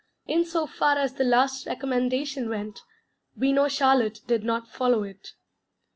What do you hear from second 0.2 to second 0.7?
In so